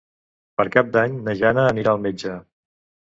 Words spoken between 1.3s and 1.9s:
Jana